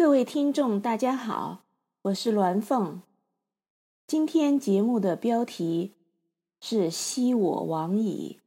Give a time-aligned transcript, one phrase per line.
[0.00, 1.66] 各位听众，大家好，
[2.00, 3.02] 我是鸾凤。
[4.06, 5.92] 今天节目的标题
[6.58, 8.40] 是“昔我往矣”，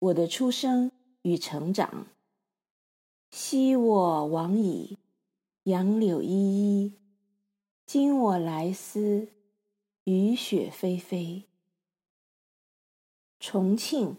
[0.00, 0.90] 我的出生
[1.20, 2.06] 与成长。
[3.30, 4.96] 昔我往矣，
[5.64, 6.92] 杨柳依依；
[7.84, 9.28] 今我来思，
[10.04, 11.44] 雨雪霏霏。
[13.38, 14.16] 重庆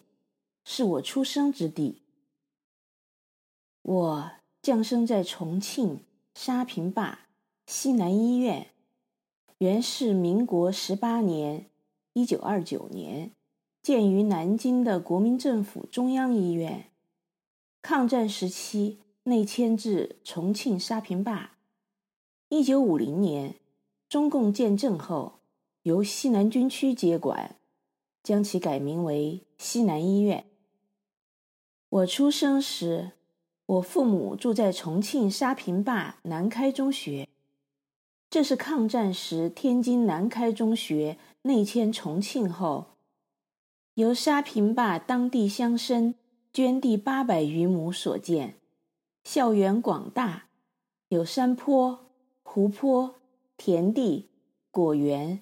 [0.64, 2.04] 是我出生之地，
[3.82, 4.32] 我
[4.62, 6.02] 降生在重庆。
[6.34, 7.28] 沙坪坝
[7.68, 8.68] 西南医院，
[9.58, 11.68] 原是民国十八年
[12.14, 13.32] （一九二九年）
[13.84, 16.90] 建于南京的国民政府中央医院。
[17.82, 21.52] 抗战时期内迁至重庆沙坪坝。
[22.50, 23.56] 一九五零年，
[24.08, 25.40] 中共建政后，
[25.84, 27.58] 由西南军区接管，
[28.24, 30.46] 将其改名为西南医院。
[31.90, 33.12] 我出生时，
[33.72, 37.30] 我父母住在重庆沙坪坝南开中学，
[38.30, 42.98] 这是抗战时天津南开中学内迁重庆后，
[43.94, 46.16] 由沙坪坝当地乡绅
[46.52, 48.56] 捐地八百余亩所建。
[49.24, 50.48] 校园广大，
[51.08, 52.08] 有山坡、
[52.44, 53.16] 湖泊、
[53.56, 54.32] 田地、
[54.70, 55.42] 果园，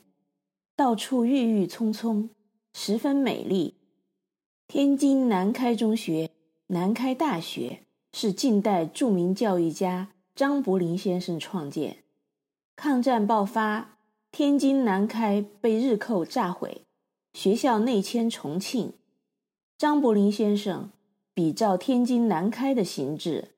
[0.76, 2.30] 到处郁郁葱葱，
[2.74, 3.74] 十分美丽。
[4.68, 6.30] 天津南开中学、
[6.68, 7.86] 南开大学。
[8.22, 12.04] 是近代著名教育家张伯苓先生创建。
[12.76, 13.98] 抗战爆发，
[14.30, 16.82] 天津南开被日寇炸毁，
[17.32, 18.92] 学校内迁重庆。
[19.78, 20.90] 张伯苓先生
[21.34, 23.52] 比照天津南开的形制，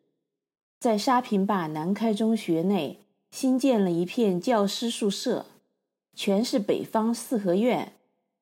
[0.80, 3.00] 在沙坪坝南开中学内
[3.32, 5.48] 新建了一片教师宿舍，
[6.14, 7.94] 全是北方四合院，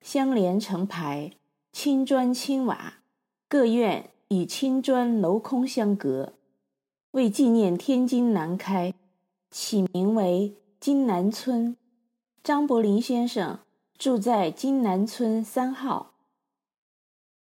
[0.02, 1.32] 相连成排，
[1.72, 2.96] 青砖青瓦，
[3.48, 4.10] 各院。
[4.30, 6.34] 与青砖镂空相隔，
[7.12, 8.94] 为纪念天津南开，
[9.50, 11.76] 起名为津南村。
[12.44, 13.60] 张伯苓先生
[13.98, 16.14] 住在津南村三号。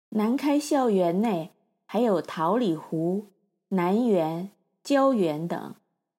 [0.10, 1.52] 南开校园内
[1.86, 3.28] 还有桃李湖、
[3.70, 4.50] 南园、
[4.84, 5.76] 郊园等，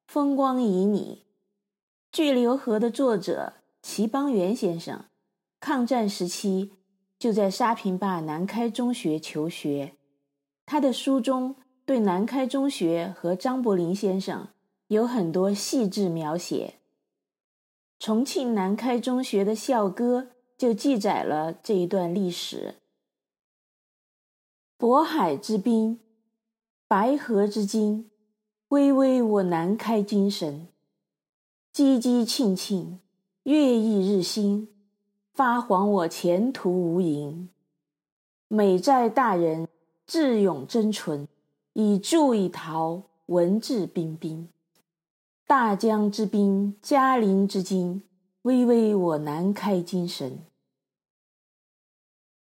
[0.07, 1.19] 风光旖旎。
[2.13, 5.07] 巨流河的作者齐邦媛先生，
[5.59, 6.71] 抗战时期
[7.19, 9.95] 就在沙坪坝南开中学求学。
[10.73, 14.49] 他的书中对南开中学和张伯苓先生
[14.87, 16.77] 有很多细致描写。
[17.99, 22.77] 重庆南开中学的校歌就记载了这一段历史：
[24.79, 26.01] 渤海之滨，
[26.89, 28.11] 白河之津，
[28.69, 30.69] 巍巍我南开精神；
[31.71, 32.99] 激激庆庆，
[33.43, 34.69] 月异日新，
[35.35, 37.49] 发黄我前途无垠。
[38.49, 39.69] 美哉大人！
[40.13, 41.27] 智勇真纯，
[41.73, 44.47] 以助以陶，文质彬彬。
[45.47, 48.03] 大江之滨，嘉陵之津，
[48.43, 50.45] 巍巍我南开精神。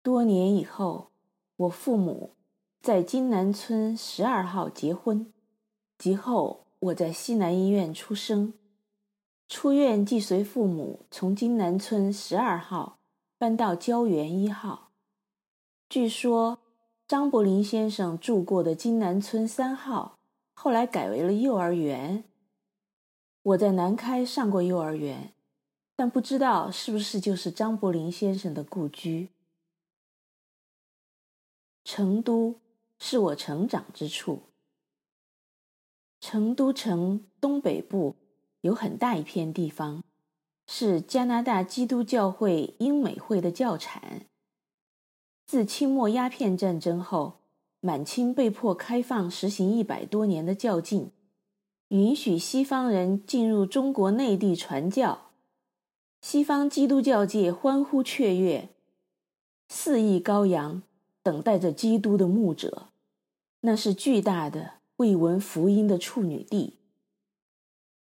[0.03, 1.09] 多年以后，
[1.57, 2.33] 我父母
[2.83, 5.33] 在金南村十二号结婚，
[5.97, 8.53] 及后我在西南医院出生。
[9.49, 12.99] 出院即随父母从金南村十二号
[13.39, 14.91] 搬到郊园一号。
[15.89, 16.59] 据说。
[17.09, 20.19] 张伯苓先生住过的金南村三号，
[20.55, 22.25] 后来改为了幼儿园。
[23.43, 25.33] 我在南开上过幼儿园，
[25.95, 29.29] 但不知道是不是就是张伯苓先生的故居。
[31.85, 32.57] 成都
[32.99, 34.43] 是我成长之处。
[36.21, 38.17] 成都城东北部
[38.63, 40.03] 有很大一片地方，
[40.67, 44.27] 是加拿大基督教会英美会的教产。
[45.47, 47.35] 自清末鸦片战争后，
[47.79, 51.13] 满清被迫开放实行一百多年的教禁，
[51.89, 55.31] 允许西方人进入中国内地传教。
[56.21, 58.71] 西方基督教界欢呼雀跃，
[59.69, 60.83] 四亿羔羊
[61.23, 62.89] 等待着基督的牧者，
[63.61, 66.79] 那是巨大的未闻福音的处女地。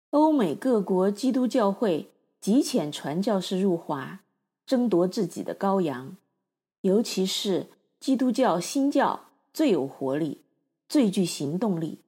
[0.09, 2.09] 欧美各国基督教会
[2.41, 4.21] 急遣传教士入华，
[4.65, 6.17] 争夺自己的羔羊。
[6.85, 7.65] 尤其是
[7.99, 9.21] 基督教新教
[9.51, 10.41] 最有活力，
[10.87, 12.01] 最具行动力。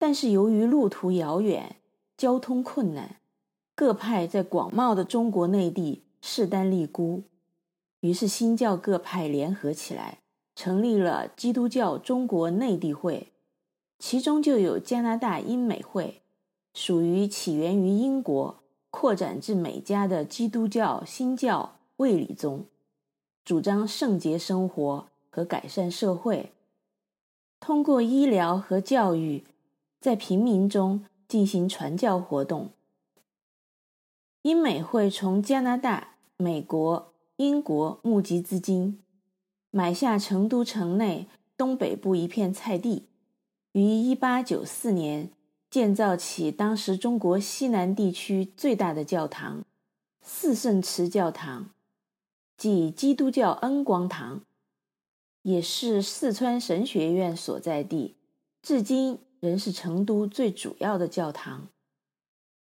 [0.00, 1.76] 但是由于路途遥远，
[2.16, 3.20] 交通困难，
[3.76, 7.22] 各派在广袤的中国内地势单力孤，
[8.00, 10.18] 于是新教各派联合起来，
[10.56, 13.28] 成立了基督教中国内地会，
[14.00, 16.22] 其中就有加拿大英美会，
[16.74, 18.58] 属于起源于英国，
[18.90, 22.66] 扩展至美加的基督教新教卫理宗。
[23.48, 26.52] 主张圣洁生活和改善社会，
[27.58, 29.42] 通过医疗和教育，
[29.98, 32.68] 在平民中进行传教活动。
[34.42, 39.00] 英美会从加拿大、美国、英国募集资金，
[39.70, 43.06] 买下成都城内东北部一片菜地，
[43.72, 43.80] 于
[44.14, 45.30] 1894年
[45.70, 49.64] 建造起当时中国西南地区最大的教堂——
[50.20, 51.70] 四圣祠教堂，
[52.58, 54.42] 即基督教恩光堂，
[55.42, 58.16] 也是四川神学院所在地，
[58.60, 61.68] 至今仍是成都最主要的教堂。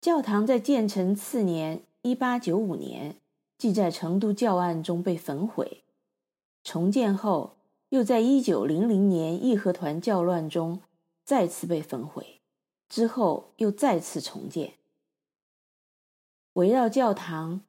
[0.01, 3.17] 教堂在建成次年（一八九五年），
[3.59, 5.83] 即在成都教案中被焚毁；
[6.63, 7.57] 重建后，
[7.91, 10.81] 又在一九零零年义和团教乱中
[11.25, 12.41] 再次被焚毁，
[12.89, 14.73] 之后又再次重建。
[16.55, 17.61] 围绕教堂，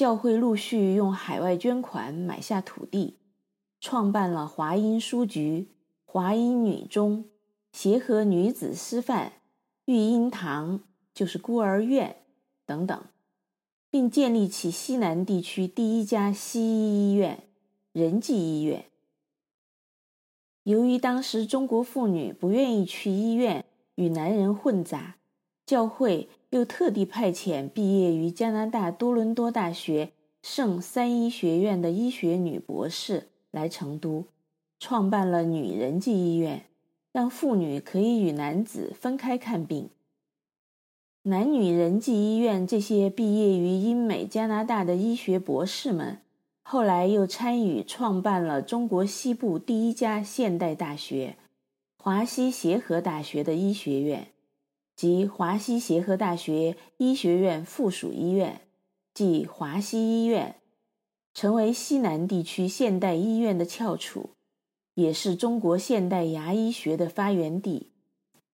[0.00, 3.18] 教会陆续用海外捐款买下土地，
[3.82, 5.68] 创办了华英书局、
[6.06, 7.26] 华英女中、
[7.70, 9.34] 协和女子师范、
[9.84, 10.80] 育婴堂。
[11.12, 12.22] 就是孤儿院
[12.64, 13.04] 等等，
[13.90, 17.44] 并建立起西南地区第一家西医医院——
[17.92, 18.86] 仁济医院。
[20.62, 25.16] 由于当时中国妇女不愿意去医院与男人混杂，
[25.66, 30.10] 教会又特地派遣毕业于加拿大多伦多大学
[30.42, 34.24] 圣三一学院的医学女博士来成都，
[34.78, 36.64] 创办了女人济医院，
[37.12, 39.90] 让妇女可以与男子分开看病。
[41.24, 46.18] 男女人济医院这些毕业于英美加拿大的医学博士们，
[46.62, 51.36] 后来又参与创办了中国西部第一家现代大学——
[52.02, 54.28] 华西协和大学的医学院，
[55.00, 58.60] 及华西协和大学医学院附属医院，
[59.14, 60.56] 即华西医院，
[61.32, 64.28] 成为西南地区现代医院的翘楚，
[64.96, 67.92] 也是中国现代牙医学的发源地。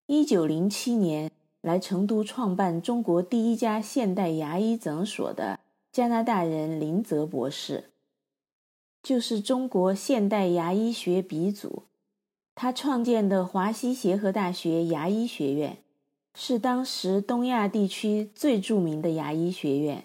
[0.07, 1.33] 一九零七年。
[1.63, 5.59] 来成都创办中国第一家现代牙医诊所的
[5.91, 7.91] 加拿大人林泽博士，
[9.03, 11.83] 就是中国现代牙医学鼻祖。
[12.55, 15.79] 他创建的华西协和大学牙医学院，
[16.39, 20.05] 是当时东亚地区最著名的牙医学院。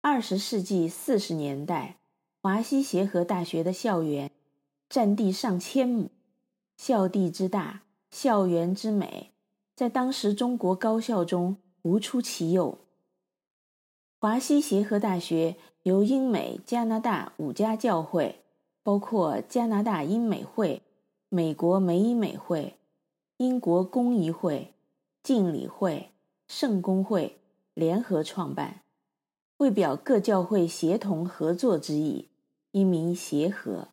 [0.00, 1.98] 二十世纪四十年代，
[2.40, 4.30] 华西协和大学的校园
[4.88, 6.08] 占地上千亩，
[6.78, 9.32] 校地之大，校园之美。
[9.76, 12.78] 在当时中国高校中无出其右。
[14.18, 18.40] 华西协和大学由英美、加拿大五家教会，
[18.82, 20.80] 包括加拿大英美会、
[21.28, 22.78] 美国美医美会、
[23.36, 24.72] 英国公医会、
[25.28, 26.12] 敬礼会、
[26.46, 27.36] 圣公会
[27.74, 28.80] 联合创办，
[29.58, 32.30] 为表各教会协同合作之意，
[32.70, 33.88] 一名协和。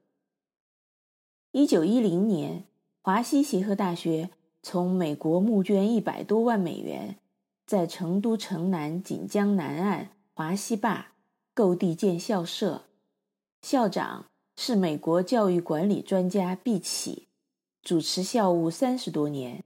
[1.52, 2.64] 一九一零年，
[3.02, 4.30] 华西协和大学。
[4.64, 7.18] 从美国募捐一百多万美元，
[7.68, 11.08] 在成都城南锦江南岸华西坝
[11.54, 12.86] 购地建校舍，
[13.62, 17.28] 校长是美国教育管理专家毕启，
[17.84, 19.66] 主持校务三十多年，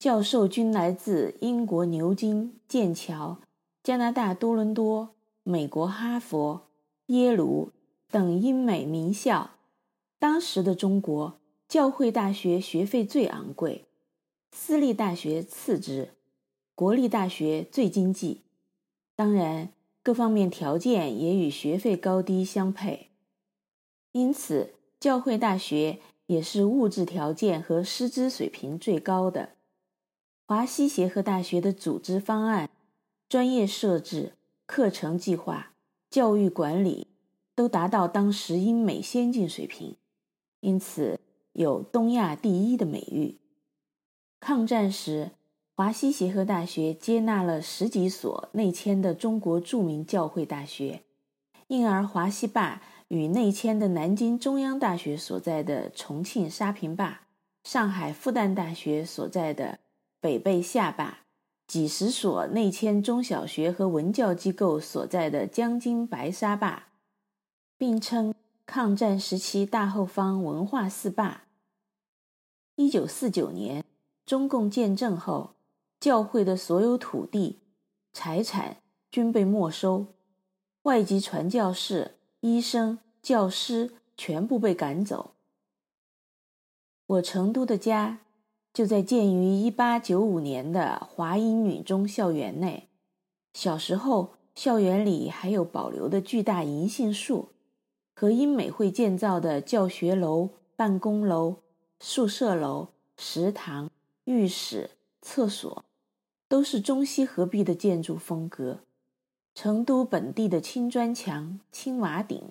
[0.00, 3.36] 教授均来自英国牛津、剑桥、
[3.82, 5.10] 加拿大多伦多、
[5.42, 6.68] 美国哈佛、
[7.08, 7.72] 耶鲁
[8.10, 9.50] 等英美名校。
[10.18, 11.38] 当时的中国
[11.68, 13.84] 教会大学学费最昂贵。
[14.52, 16.14] 私立大学次之，
[16.74, 18.40] 国立大学最经济。
[19.14, 19.68] 当然，
[20.02, 23.10] 各方面条件也与学费高低相配。
[24.12, 29.50] 因此，教会大学也是物质条件和师资水平最高的。
[30.50, 32.70] 华西协和大学的组织方案、
[33.28, 34.32] 专业设置、
[34.66, 35.74] 课程计划、
[36.10, 37.06] 教育管理
[37.54, 39.94] 都达到当时英美先进水平，
[40.58, 41.20] 因此
[41.52, 43.38] 有“东亚第一”的美誉。
[44.40, 45.30] 抗战时，
[45.76, 51.04] 华西协和大学接纳了十几所内迁的中国著名教会大学，
[51.68, 57.20] 因而华西坝与内迁的南京中央大学所在的重庆沙坪坝、
[57.62, 59.78] 上海复旦大学所在的
[60.20, 61.20] 北碚下坝、
[61.66, 66.88] 几十所内迁中小学和文教机构所在的江津白沙坝，
[67.76, 68.34] 并称
[68.66, 71.42] 抗战时期大后方文化四坝。
[72.76, 73.84] 一九四九年。
[74.26, 75.54] 中共建政后，
[75.98, 77.58] 教会的所有土地、
[78.12, 78.76] 财产
[79.10, 80.06] 均被没收，
[80.82, 85.34] 外籍传教士、医生、教师全部被赶走。
[87.06, 88.20] 我成都的家
[88.80, 92.88] 就在建于一八九五年的华英女中校园内。
[93.52, 97.50] 小时候，校园里还有保留的巨大银杏树，
[98.14, 101.56] 和英美会建造的教学楼、办公楼、
[101.98, 103.90] 宿舍楼、食堂。
[104.24, 105.84] 浴室、厕所
[106.48, 108.78] 都是中西合璧的建筑风格。
[109.54, 112.44] 成都本地的青砖墙、青瓦顶，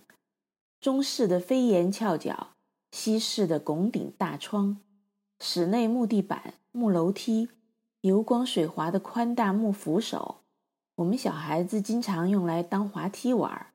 [0.80, 2.50] 中式的飞檐翘角，
[2.92, 4.78] 西式的拱顶大窗，
[5.40, 7.50] 室内木地板、木楼梯，
[8.02, 10.42] 油光水滑的宽大木扶手，
[10.96, 13.68] 我们小孩子经常用来当滑梯玩。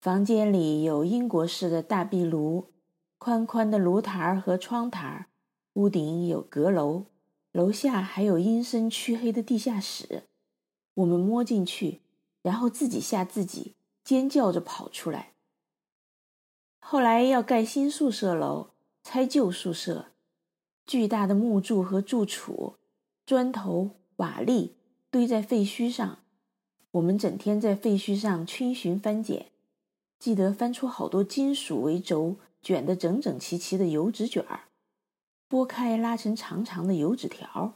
[0.00, 2.68] 房间里有英国式的大壁炉，
[3.18, 5.26] 宽宽的炉台和窗台，
[5.74, 7.04] 屋顶有阁楼，
[7.52, 10.24] 楼下还有阴森黢黑的地下室。
[10.94, 12.00] 我们摸进去。
[12.40, 15.32] 然后自己吓自己，尖叫着跑出来。
[16.78, 18.70] 后来要盖新宿舍楼，
[19.02, 20.06] 拆旧宿舍，
[20.88, 22.76] 巨大的木柱和柱础、
[23.26, 24.70] 砖头、瓦砾
[25.10, 26.20] 堆在废墟上，
[26.92, 29.50] 我们整天在废墟上逡巡翻捡，
[30.18, 34.60] 记得翻出好多金属为轴卷得整整齐齐的油纸卷儿，
[35.50, 37.74] 剥开拉成长长的油纸条，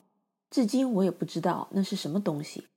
[0.48, 2.68] 至今我也不知道那是什么东西。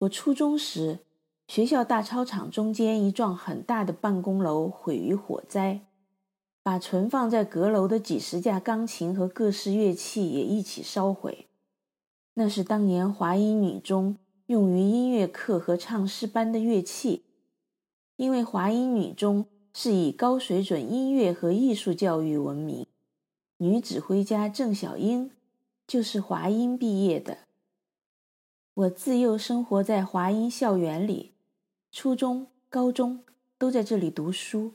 [0.00, 0.98] 我初中时，
[1.46, 5.82] 学校大操场中间一幢很大的办公楼毁于火灾，
[6.62, 11.46] 把存放在阁楼的几十架钢琴和各式乐器也一起烧毁。
[12.34, 17.24] 那是当年华英女中用于音乐课和唱诗班的乐器，
[18.16, 22.86] 因为华英女中是以高水准音乐和艺术教育闻名，
[23.58, 25.30] 女指挥家郑小英
[25.86, 27.38] 就是华英毕业的。
[28.74, 31.32] 我自幼生活在华英校园里，
[31.90, 33.24] 初中、高中
[33.58, 34.74] 都在这里读书。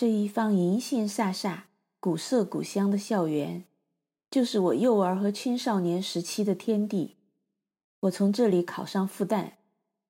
[0.00, 1.64] 这一方银杏飒飒、
[2.00, 3.64] 古色古香的校园，
[4.30, 7.16] 就是我幼儿和青少年时期的天地。
[8.00, 9.56] 我从这里考上复旦，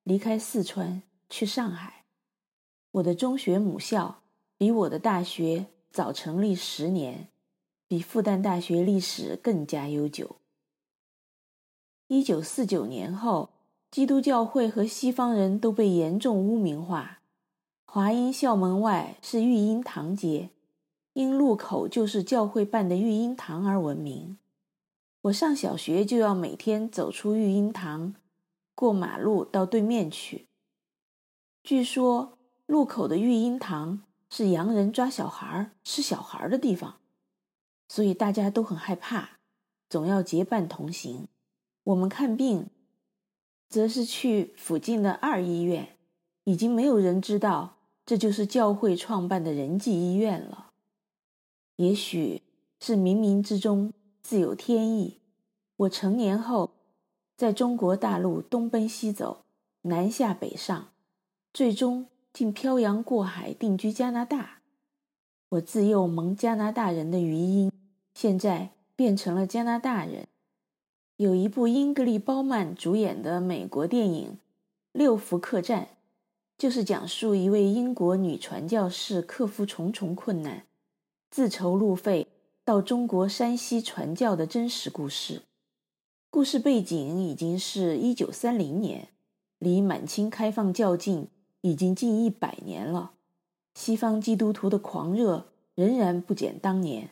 [0.05, 2.05] 离开四川去上海。
[2.93, 4.23] 我的中学母校
[4.57, 7.27] 比我的大学早成立十年，
[7.89, 10.37] 比复旦大学历史更加悠久。
[12.07, 13.51] 一九四九年后，
[13.91, 17.20] 基督教会和西方人都被严重污名化。
[17.93, 20.51] 华英校门外是育婴堂街，
[21.13, 24.39] 因路口就是教会办的育婴堂而闻名。
[25.23, 28.15] 我上小学就要每天走出育婴堂，
[28.77, 30.47] 过马路到对面去。
[31.65, 36.99] 据说路口的育婴堂是洋人抓小孩、吃小孩的地方，
[37.89, 39.31] 所以大家都很害怕，
[39.89, 41.27] 总要结伴同行。
[41.83, 42.71] 我们看病，
[43.69, 45.97] 则是去附近的二医院，
[46.45, 50.73] 已经没有人知道这就是教会创办的仁济医院了。
[51.77, 52.43] 也许
[52.81, 55.19] 是冥冥之中自有天意，
[55.77, 56.71] 我成年后
[57.37, 59.45] 在中国大陆东奔西走，
[59.83, 60.89] 南下北上，
[61.55, 64.59] 最终竟漂洋过海定居加拿大。
[65.51, 67.73] 我自幼蒙加拿大人的余荫，
[68.15, 70.27] 现在变成了加拿大人。
[71.17, 74.33] 有一部英格丽·褒曼主演的美国电影
[74.93, 75.83] 《六福客栈》，
[76.61, 80.67] 就是讲述一位英国女传教士克服重重困难，
[81.31, 82.27] 自筹路费
[82.67, 85.45] 到中国山西传教的真实故事。
[86.29, 89.09] 故事背景已经是一九三零年，
[89.59, 91.29] 离满清开放较近，
[91.63, 93.13] 已经近一百年了。
[93.75, 97.09] 西方基督徒的狂热仍然不减当年。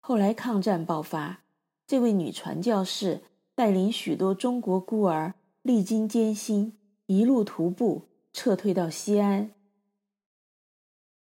[0.00, 1.40] 后来抗战爆发。
[1.86, 3.22] 这位女传教士
[3.54, 5.32] 带领许多中国孤儿
[5.62, 6.74] 历经艰辛，
[7.06, 9.50] 一路徒步撤退到西安。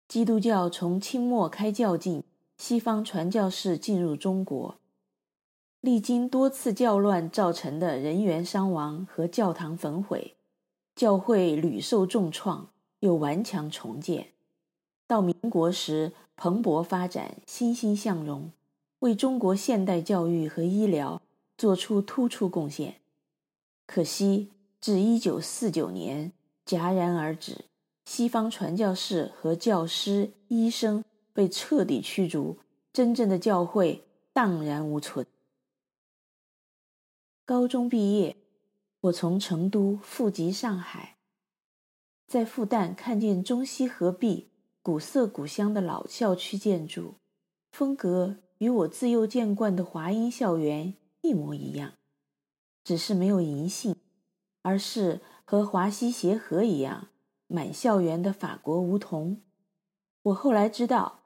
[0.08, 2.24] 基督教从清末开较劲，
[2.58, 4.80] 西方传教士进入中国，
[5.82, 10.36] 历经多次教乱造成的人员伤亡和教堂焚毁，
[10.96, 14.30] 教会屡受重创，又顽强重建。
[15.06, 18.52] 到民国时蓬勃发展，欣欣向荣。
[19.00, 21.22] 为中国现代教育和医疗
[21.58, 22.96] 做出突出贡献，
[23.86, 24.50] 可惜
[24.82, 26.34] 至一九四九年
[26.70, 27.66] 戛然而止。
[28.06, 32.60] 西方传教士和教师、医生被彻底驱逐，
[32.94, 35.26] 真正的教会荡然无存。
[37.46, 38.36] 高中毕业，
[39.02, 41.18] 我从成都复籍上海，
[42.28, 44.50] 在复旦看见中西合璧、
[44.84, 47.16] 古色古香的老校区建筑，
[47.72, 48.38] 风格。
[48.60, 51.94] 与我自幼见惯的华英校园一模一样，
[52.84, 53.96] 只是没有银杏，
[54.64, 57.08] 而是和华西协和一样
[57.48, 59.42] 满校园的法国梧桐。
[60.22, 61.22] 我后来知道，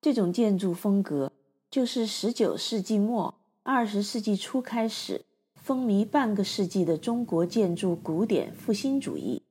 [0.00, 1.30] 这种建筑风格
[1.70, 9.44] 就是十九世纪末二十世纪初开始风靡半个世纪的中国建筑古典复兴主义，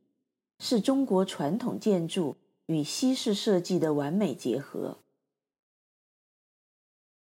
[0.60, 4.98] 是中国传统建筑与西式设计的完美结合。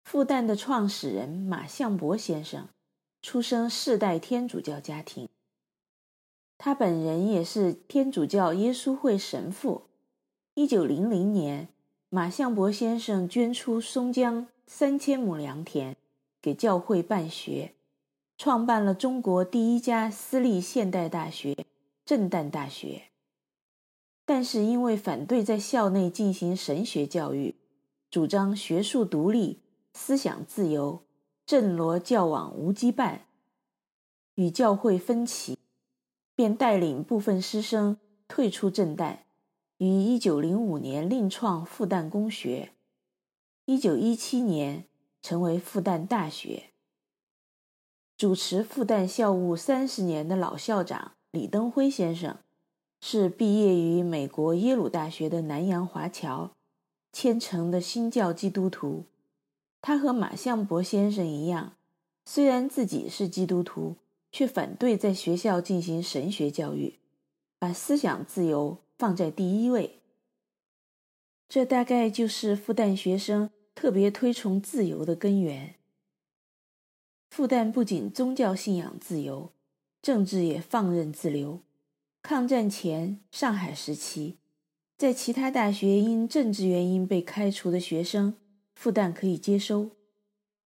[0.03, 2.67] 复旦的创始人马相伯先生
[3.21, 5.29] 出生世代天主教家庭。
[6.65, 9.83] 他本人也是天主教耶稣会神父。
[10.55, 11.69] 一九零零年，
[12.09, 15.95] 马相伯先生捐出松江三千亩良田，
[16.41, 17.75] 给教会办学，
[18.35, 21.55] 创办了中国第一家私立现代大学——
[22.03, 23.03] 震旦大学。
[24.25, 27.53] 但是因为反对在校内进行神学教育，
[28.09, 29.59] 主张学术独立、
[29.93, 31.03] 思想自由，
[31.45, 33.19] 震罗教网无羁绊，
[34.33, 35.54] 与教会分歧。
[36.35, 39.19] 便带领部分师生退出震旦，
[39.77, 42.73] 于一九零五年另创复旦公学，
[43.65, 44.83] 一九一七年
[45.21, 46.71] 成为复旦大学。
[48.17, 52.37] 主持复旦校务三十年的老校长李登辉先生，
[53.01, 56.51] 是毕业于美国耶鲁大学的南洋华侨，
[57.11, 59.05] 虔诚的新教基督徒。
[59.81, 61.73] 他和马相伯先生一样，
[62.25, 63.95] 虽然自己是基督徒。
[64.35, 66.95] 却反对在学校进行神学教育，
[67.57, 70.01] 把思想自由放在第一位。
[71.47, 75.75] 这大概就是复旦学生特别推崇自由的根源。
[77.29, 79.53] 复旦不仅宗教信仰自由，
[80.01, 81.61] 政治也放任自流。
[82.21, 84.35] 抗战前，上海时期，
[84.97, 88.35] 在其他大学因政治原因被开除的学生，
[88.75, 89.91] 复旦可以接收。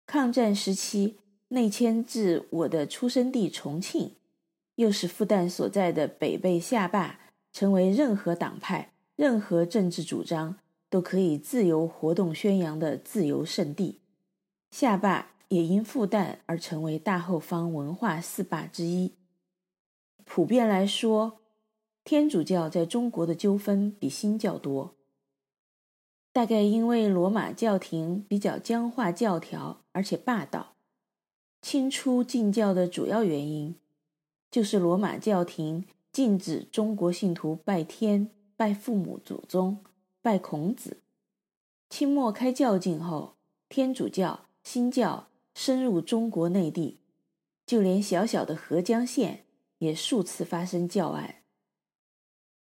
[0.05, 1.15] 抗战时期，
[1.53, 4.15] 内迁至我的出生地重庆，
[4.75, 7.19] 又使复旦所在的北碚下坝
[7.51, 10.57] 成为任何党派、任何政治主张
[10.89, 13.99] 都可以自由活动宣扬的自由圣地。
[14.71, 19.13] 下坝也因复旦而成为大后方文化四坝之一。
[20.25, 21.39] 普遍来说，
[22.03, 24.95] 天主教在中国的纠纷比新教多，
[26.31, 30.72] 大概因为罗马教廷比较僵化教条，而且霸道。
[31.63, 33.73] 清初禁教的主要原因，
[34.51, 39.77] 就是罗马教廷禁止中国信徒拜天、拜父母祖宗、
[40.21, 40.97] 拜孔子。
[41.89, 43.35] 清末开教禁后，
[43.69, 46.99] 天主教、新教深入中国内地，
[47.65, 49.45] 就连小小的合江县
[49.77, 51.35] 也数次发生教案。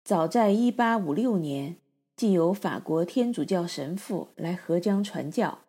[0.03, 1.77] 早在一八五六年，
[2.17, 5.61] 既有法国天主教神父来合江传教，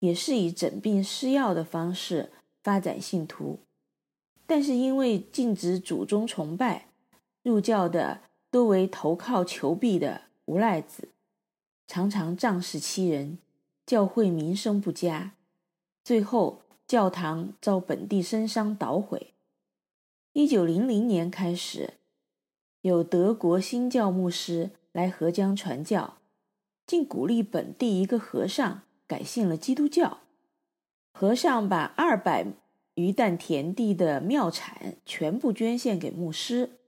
[0.00, 2.30] 也是以诊病施药的方式。
[2.62, 3.58] 发展信徒，
[4.46, 6.88] 但是因为禁止祖宗崇拜，
[7.42, 8.20] 入教的
[8.50, 11.08] 多为投靠求庇的无赖子，
[11.86, 13.38] 常常仗势欺人，
[13.84, 15.32] 教会名声不佳，
[16.04, 19.34] 最后教堂遭本地绅商捣毁。
[20.32, 21.94] 一九零零年开始，
[22.80, 26.18] 有德国新教牧师来合江传教，
[26.86, 30.21] 竟鼓励本地一个和尚改信了基督教。
[31.12, 32.46] 和尚把二百
[32.94, 36.78] 余担田地的庙产全部捐献给牧师。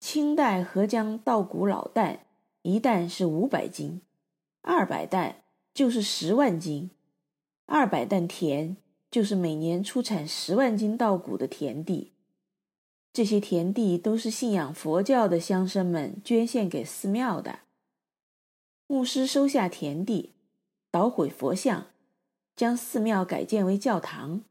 [0.00, 2.26] 清代合江稻谷老担
[2.62, 4.02] 一担是五百斤，
[4.60, 6.90] 二百担就是十万斤，
[7.66, 8.76] 二百担田
[9.10, 12.12] 就是每年出产十万斤稻谷的田地。
[13.12, 17.60] 这些田地都是信仰佛教的乡绅们捐献给寺庙的。
[18.86, 20.34] 牧师收下田地，
[20.90, 21.86] 捣毁佛像。
[22.56, 24.42] 将寺庙改建为教堂，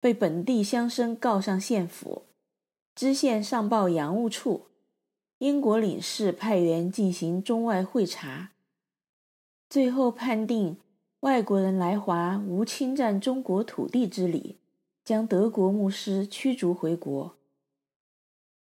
[0.00, 2.22] 被本地乡绅告上县府，
[2.94, 4.66] 知县上报洋务处，
[5.38, 8.50] 英国领事派员进行中外会查，
[9.68, 10.76] 最后判定
[11.20, 14.56] 外国人来华无侵占中国土地之理，
[15.04, 17.34] 将德国牧师驱逐回国。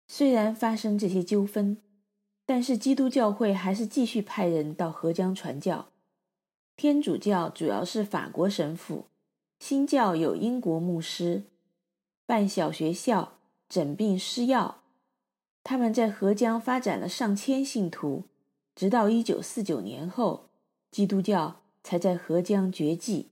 [0.06, 1.78] 虽然发生这些纠纷，
[2.44, 5.91] 但是基督教会还是继续派人到合江传教。
[6.76, 9.04] 天主教主要是法国神父，
[9.60, 11.44] 新教有英国牧师，
[12.26, 13.34] 办小学校，
[13.68, 14.80] 诊病施药。
[15.62, 18.24] 他们在合江发展了上千信徒，
[18.74, 20.48] 直到一九四九年后，
[20.90, 23.28] 基督教才在合江绝迹。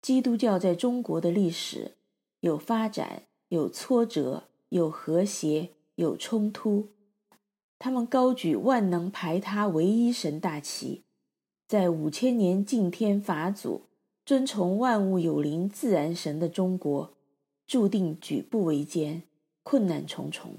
[0.00, 1.96] 基督教在中国的历史
[2.40, 6.88] 有发展，有挫折，有和谐，有冲突。
[7.80, 11.02] 他们高举万能排他唯一神大旗。
[11.72, 13.84] 在五千年敬天法祖、
[14.26, 17.14] 尊崇万物有灵自然神的中国，
[17.66, 19.22] 注定举步维艰、
[19.62, 20.56] 困难重重。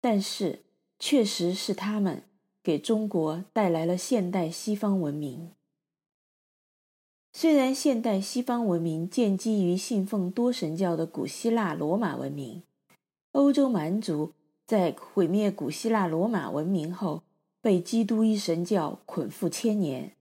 [0.00, 0.60] 但是，
[1.00, 2.22] 确实是他们
[2.62, 5.50] 给中国带来了现代西方文明。
[7.32, 12.62] 虽然现代西方文明建基于信奉多神教的古希腊罗马文明，
[13.32, 17.24] 欧洲蛮族在毁灭古希腊罗马文明后，
[17.66, 20.14] 被基督一神教捆缚千年，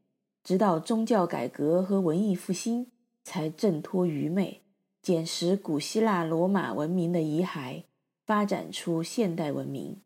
[0.44, 2.88] 直到宗教改革和文艺复兴
[3.24, 4.64] 才挣脱愚昧，
[5.04, 7.84] 捡拾古希腊罗马文明的遗骸，
[8.26, 10.02] 发展出现代文明。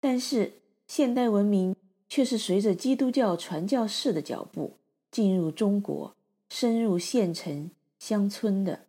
[0.00, 0.54] 但是，
[0.88, 1.76] 现代文明
[2.08, 4.78] 却是随着基督教传教士的脚步
[5.12, 6.16] 进入中国，
[6.48, 8.86] 深入县城乡村的。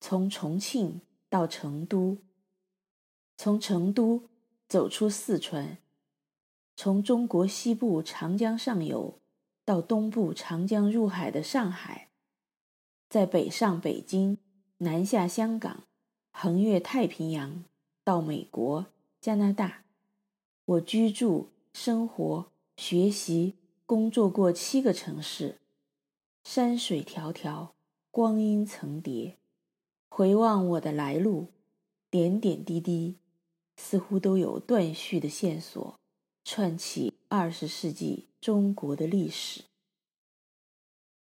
[0.00, 2.18] 从重庆到成都，
[3.36, 4.22] 从成都
[4.68, 5.76] 走出四川，
[6.76, 9.18] 从中国西部长江上游
[9.64, 12.08] 到东部长江入海的上海，
[13.08, 14.38] 在北上北京，
[14.78, 15.84] 南下香港，
[16.32, 17.64] 横越太平洋
[18.02, 18.86] 到美国、
[19.20, 19.84] 加拿大，
[20.64, 23.54] 我居住、生活、学习、
[23.86, 25.58] 工作过七个城市，
[26.42, 27.68] 山水迢迢，
[28.10, 29.36] 光阴层叠。
[30.08, 31.46] 回望我的来路，
[32.10, 33.16] 点点滴滴，
[33.76, 35.98] 似乎都有断续的线索，
[36.44, 39.62] 串起二十世纪中国的历史。